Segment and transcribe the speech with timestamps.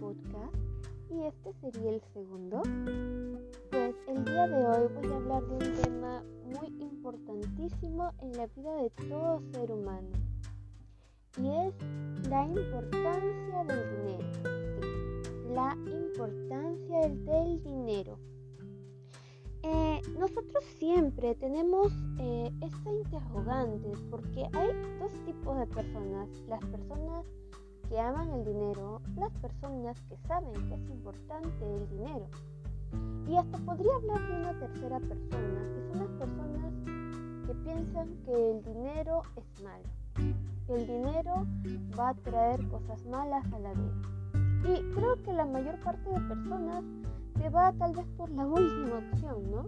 [0.00, 0.54] podcast
[1.10, 2.62] y este sería el segundo.
[3.70, 8.46] Pues el día de hoy voy a hablar de un tema muy importantísimo en la
[8.46, 10.08] vida de todo ser humano
[11.36, 11.74] y es
[12.28, 14.24] la importancia del dinero.
[15.54, 18.18] la importancia del dinero.
[19.62, 24.68] Eh, nosotros siempre tenemos eh, esta interrogante porque hay
[24.98, 27.24] dos tipos de personas, las personas
[27.88, 32.26] que aman el dinero, las personas que saben que es importante el dinero.
[33.28, 36.72] Y hasta podría hablar de una tercera persona, que son las personas
[37.46, 39.84] que piensan que el dinero es malo.
[40.68, 41.46] El dinero
[41.98, 44.14] va a traer cosas malas a la vida.
[44.66, 46.84] Y creo que la mayor parte de personas
[47.38, 49.66] se va tal vez por la última opción, ¿no?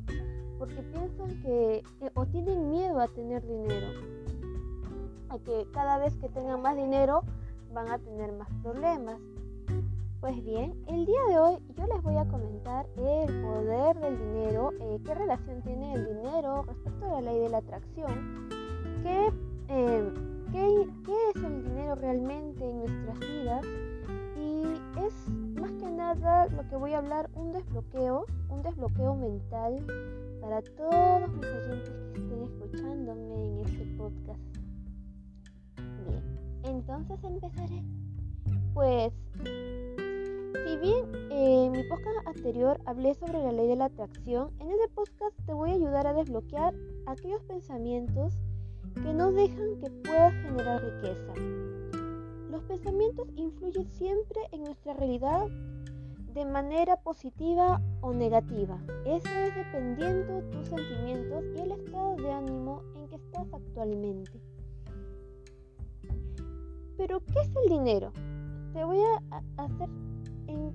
[0.58, 1.82] Porque piensan que,
[2.14, 3.88] o tienen miedo a tener dinero,
[5.28, 7.24] a que cada vez que tengan más dinero
[7.72, 9.16] van a tener más problemas.
[10.20, 14.72] Pues bien, el día de hoy yo les voy a comentar el poder del dinero,
[14.80, 18.48] eh, qué relación tiene el dinero respecto a la ley de la atracción,
[19.02, 19.32] qué,
[19.68, 20.12] eh,
[20.52, 23.64] qué, qué es el dinero realmente en nuestras vidas
[24.36, 24.62] y
[25.04, 25.28] es
[25.96, 29.84] nada lo que voy a hablar un desbloqueo, un desbloqueo mental
[30.40, 34.65] para todos mis oyentes que estén escuchándome en este podcast.
[36.66, 37.82] Entonces empezaré.
[38.74, 39.12] Pues,
[39.44, 44.88] si bien en mi podcast anterior hablé sobre la ley de la atracción, en este
[44.94, 46.74] podcast te voy a ayudar a desbloquear
[47.06, 48.34] aquellos pensamientos
[48.94, 51.34] que no dejan que puedas generar riqueza.
[52.50, 55.46] Los pensamientos influyen siempre en nuestra realidad
[56.34, 58.78] de manera positiva o negativa.
[59.06, 64.45] Eso es dependiendo tus sentimientos y el estado de ánimo en que estás actualmente.
[66.96, 68.12] Pero, ¿qué es el dinero?
[68.72, 69.88] Te voy a hacer
[70.46, 70.72] en,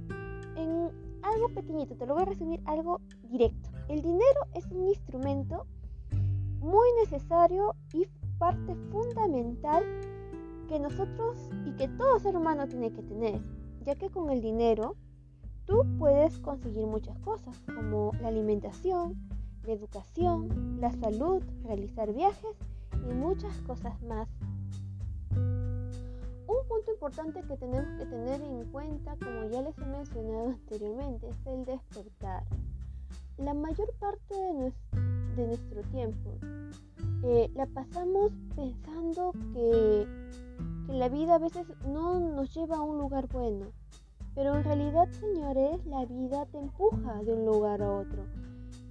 [0.55, 0.89] en
[1.23, 2.99] algo pequeñito, te lo voy a resumir algo
[3.29, 3.69] directo.
[3.87, 5.65] El dinero es un instrumento
[6.59, 9.83] muy necesario y parte fundamental
[10.67, 13.41] que nosotros y que todo ser humano tiene que tener,
[13.83, 14.95] ya que con el dinero
[15.65, 19.15] Tú puedes conseguir muchas cosas como la alimentación,
[19.63, 22.57] la educación, la salud, realizar viajes
[23.07, 24.27] y muchas cosas más.
[27.01, 31.65] Importante que tenemos que tener en cuenta, como ya les he mencionado anteriormente, es el
[31.65, 32.43] despertar.
[33.39, 34.35] La mayor parte
[35.35, 36.29] de nuestro, tiempo
[37.23, 40.05] eh, la pasamos pensando que,
[40.85, 43.71] que la vida a veces no nos lleva a un lugar bueno
[44.35, 48.25] pero en realidad, señores, la vida te empuja de un lugar a otro.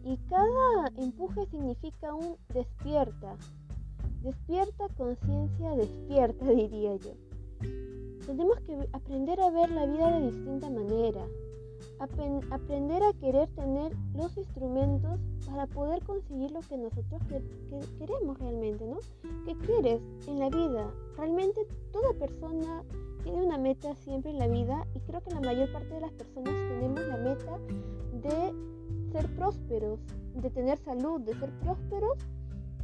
[0.04, 3.36] Y cada empuje significa un despierta.
[4.22, 7.12] Despierta conciencia, despierta, diría yo.
[8.26, 11.26] Tenemos que aprender a ver la vida de distinta manera.
[11.98, 17.20] aprender a querer tener los instrumentos para poder conseguir lo que nosotros
[17.98, 18.98] queremos realmente, ¿no?
[19.44, 20.90] ¿Qué quieres en la vida?
[21.16, 22.82] Realmente toda persona
[23.22, 26.12] tiene una meta siempre en la vida y creo que la mayor parte de las
[26.12, 27.58] personas tenemos la meta
[28.22, 28.54] de
[29.12, 30.00] ser prósperos,
[30.34, 32.18] de tener salud, de ser prósperos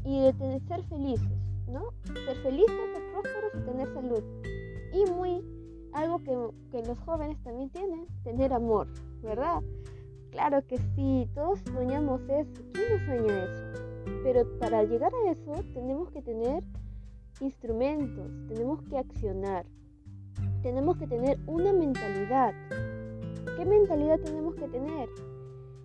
[0.04, 1.90] y de ser felices, ¿no?
[2.04, 4.22] Ser felices, ser prósperos y tener salud.
[4.92, 5.44] Y muy
[5.92, 6.36] algo que,
[6.70, 8.88] que los jóvenes también tienen, tener amor,
[9.22, 9.62] ¿verdad?
[10.30, 12.62] Claro que sí, todos soñamos eso.
[12.72, 13.64] ¿Quién no sueña eso?
[14.22, 16.62] Pero para llegar a eso tenemos que tener
[17.40, 19.66] instrumentos, tenemos que accionar
[20.66, 22.52] tenemos que tener una mentalidad.
[23.56, 25.08] ¿Qué mentalidad tenemos que tener?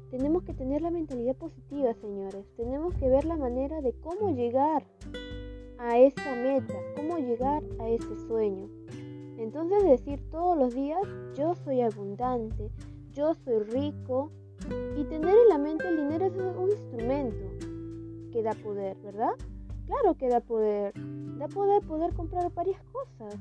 [0.09, 2.47] Tenemos que tener la mentalidad positiva, señores.
[2.57, 4.83] Tenemos que ver la manera de cómo llegar
[5.78, 8.69] a esa meta, cómo llegar a ese sueño.
[9.38, 11.01] Entonces decir todos los días,
[11.36, 12.69] yo soy abundante,
[13.12, 14.31] yo soy rico.
[14.95, 17.45] Y tener en la mente el dinero es un instrumento
[18.31, 19.31] que da poder, ¿verdad?
[19.88, 20.94] Claro que da poder.
[21.38, 23.36] Da poder poder comprar varias cosas.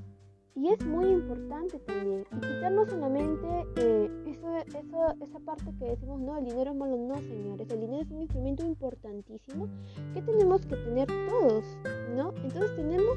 [0.56, 2.26] Y es muy importante también.
[2.32, 3.46] Y quitarnos solamente
[3.76, 6.96] eh, eso, eso, esa parte que decimos, no, el dinero es malo.
[6.96, 7.70] No, señores.
[7.70, 9.68] El dinero es un instrumento importantísimo
[10.12, 11.64] que tenemos que tener todos,
[12.16, 12.32] ¿no?
[12.42, 13.16] Entonces tenemos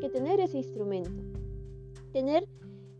[0.00, 1.35] que tener ese instrumento.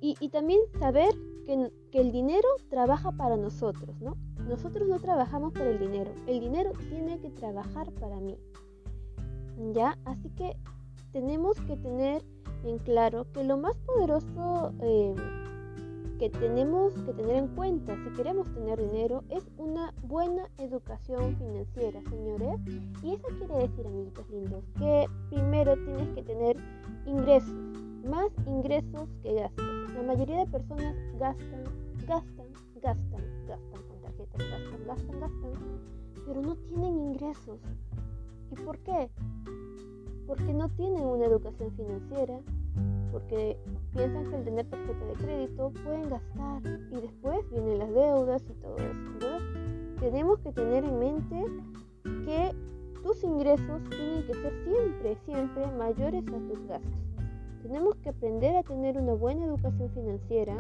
[0.01, 1.09] Y, también saber
[1.47, 4.17] que, que el dinero trabaja para nosotros, ¿no?
[4.47, 6.13] Nosotros no trabajamos por el dinero.
[6.27, 8.37] El dinero tiene que trabajar para mí.
[9.73, 9.99] ¿Ya?
[10.05, 10.57] Así que
[11.13, 12.23] tenemos que tener
[12.65, 15.15] en claro que lo más poderoso eh,
[16.19, 22.01] que tenemos que tener en cuenta si queremos tener dinero es una buena educación financiera,
[22.09, 22.61] señores.
[23.03, 26.57] Y eso quiere decir, amiguitos lindos, que primero tienes que tener
[27.07, 27.55] ingresos,
[28.07, 29.93] más ingresos que gastos.
[29.95, 31.65] La mayoría de personas gastan,
[32.07, 32.47] gastan,
[32.83, 35.53] gastan, gastan con tarjetas, gastan, gastan, gastan,
[36.27, 37.59] pero no tienen ingresos.
[38.53, 39.11] ¿Y por qué?
[40.27, 42.41] Porque no tienen una educación financiera,
[43.13, 43.57] porque
[43.93, 48.55] piensan que al tener tarjeta de crédito pueden gastar y después vienen las deudas y
[48.55, 49.01] todo eso.
[49.13, 49.43] Entonces,
[50.01, 51.45] tenemos que tener en mente
[52.25, 52.55] que
[53.03, 57.06] tus ingresos tienen que ser siempre, siempre mayores a tus gastos.
[57.63, 60.57] Tenemos que aprender a tener una buena educación financiera.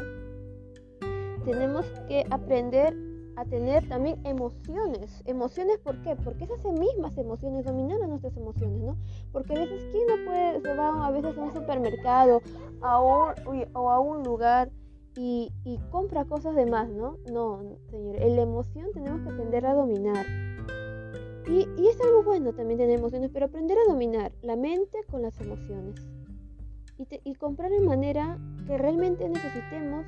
[1.44, 2.94] Tenemos que aprender
[3.36, 5.22] a tener también emociones.
[5.26, 6.16] Emociones, ¿por qué?
[6.16, 8.96] Porque esas mismas emociones dominan a nuestras emociones, ¿no?
[9.30, 12.40] Porque a veces, ¿quién no puede, se va a veces a un supermercado
[12.80, 14.70] a o a un lugar
[15.16, 17.18] y, y compra cosas de más, ¿no?
[17.30, 20.26] No, señor, la emoción tenemos que aprender a dominar.
[21.46, 25.22] Y, y, es algo bueno también tener emociones, pero aprender a dominar la mente con
[25.22, 26.15] las emociones.
[26.98, 30.06] Y, y comprar en manera que realmente necesitemos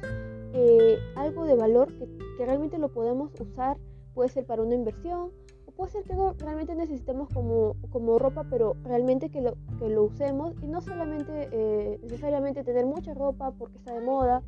[0.54, 3.76] eh, algo de valor que, que, realmente lo podemos usar,
[4.14, 5.30] puede ser para una inversión
[5.66, 10.04] o puede ser que realmente necesitemos como, como ropa, pero realmente que lo, que lo
[10.04, 14.42] usemos y no solamente eh, necesariamente tener mucha ropa porque está de moda,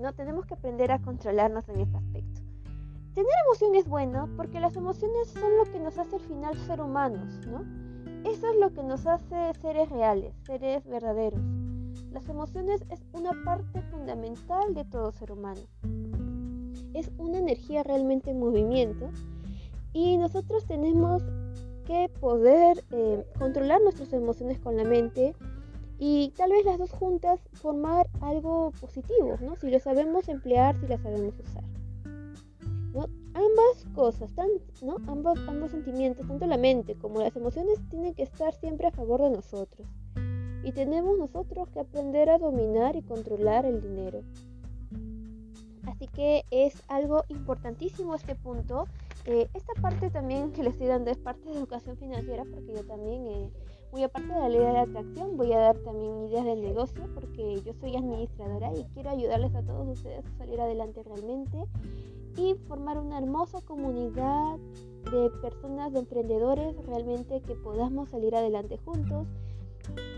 [0.00, 2.40] no tenemos que aprender a controlarnos en este aspecto.
[3.14, 6.80] Tener emoción es bueno porque las emociones son lo que nos hace al final ser
[6.80, 7.83] humanos, ¿no?
[8.24, 11.40] Eso es lo que nos hace seres reales, seres verdaderos.
[12.10, 15.60] Las emociones es una parte fundamental de todo ser humano.
[16.94, 19.10] Es una energía realmente en movimiento
[19.92, 21.22] y nosotros tenemos
[21.86, 25.34] que poder eh, controlar nuestras emociones con la mente
[25.98, 29.54] y tal vez las dos juntas formar algo positivo, ¿no?
[29.56, 31.73] Si lo sabemos emplear, si lo sabemos usar.
[33.54, 34.32] Ambas cosas,
[34.82, 34.96] ¿no?
[35.06, 39.22] ambos, ambos sentimientos, tanto la mente como las emociones, tienen que estar siempre a favor
[39.22, 39.86] de nosotros
[40.64, 44.22] y tenemos nosotros que aprender a dominar y controlar el dinero.
[45.86, 48.86] Así que es algo importantísimo este punto.
[49.26, 52.84] Eh, esta parte también que le estoy dando es parte de educación financiera porque yo
[52.84, 53.50] también, eh,
[53.94, 57.62] muy aparte de la ley de atracción, voy a dar también ideas del negocio porque
[57.64, 61.64] yo soy administradora y quiero ayudarles a todos ustedes a salir adelante realmente
[62.36, 64.56] y formar una hermosa comunidad
[65.12, 69.28] de personas, de emprendedores realmente que podamos salir adelante juntos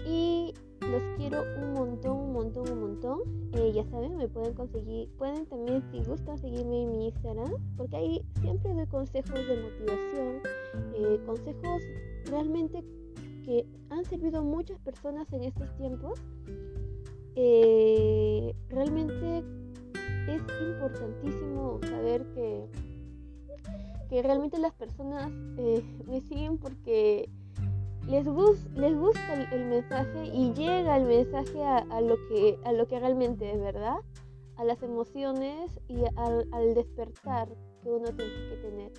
[0.06, 3.18] y los quiero un montón, un montón, un montón.
[3.52, 7.96] Eh, ya saben, me pueden conseguir, pueden también si gustan seguirme en mi Instagram, porque
[7.96, 10.40] ahí siempre doy consejos de motivación,
[10.94, 11.82] eh, consejos
[12.30, 12.82] realmente
[13.46, 16.20] que han servido a muchas personas en estos tiempos.
[17.36, 19.44] Eh, realmente
[20.28, 22.66] es importantísimo saber que,
[24.10, 25.30] que realmente las personas
[26.08, 27.30] me siguen porque
[28.08, 28.26] les,
[28.74, 33.52] les gusta el, mensaje y llega el mensaje a, lo que, a lo que realmente
[33.52, 33.96] es verdad,
[34.56, 37.48] a las emociones y al, despertar
[37.82, 38.92] que uno tiene que tener.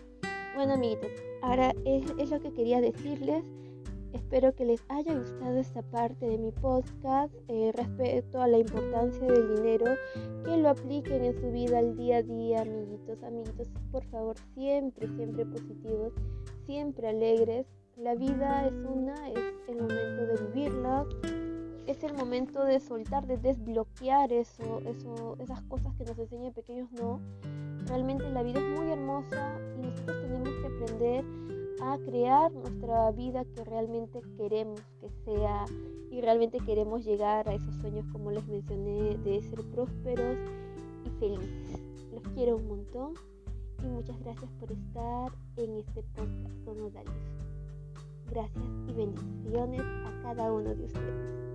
[0.55, 1.11] Bueno amiguitos,
[1.41, 3.43] ahora es, es lo que quería decirles.
[4.17, 9.27] Espero que les haya gustado esta parte de mi podcast eh, respecto a la importancia
[9.27, 9.85] del dinero,
[10.43, 15.07] que lo apliquen en su vida al día a día, amiguitos, amiguitos, por favor, siempre,
[15.15, 16.13] siempre positivos,
[16.65, 21.05] siempre alegres, la vida es una, es el momento de vivirla,
[21.85, 26.91] es el momento de soltar, de desbloquear eso, eso, esas cosas que nos enseñan pequeños
[26.91, 27.21] no.
[27.85, 33.45] Realmente la vida es muy hermosa y nosotros tenemos que aprender a crear nuestra vida
[33.45, 35.65] que realmente queremos que sea
[36.09, 40.37] y realmente queremos llegar a esos sueños como les mencioné de ser prósperos
[41.05, 41.81] y felices.
[42.13, 43.13] Los quiero un montón
[43.83, 47.13] y muchas gracias por estar en este podcast con Odalis.
[48.29, 51.46] Gracias y bendiciones a cada uno de ustedes.